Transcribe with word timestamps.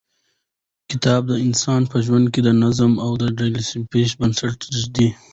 کتاب 0.91 1.21
د 1.27 1.33
انسان 1.45 1.81
په 1.91 1.97
ژوند 2.05 2.25
کې 2.33 2.41
د 2.43 2.49
نظم 2.63 2.91
او 3.03 3.09
ډیسپلین 3.39 4.09
بنسټ 4.19 4.59
ږدي. 4.81 5.09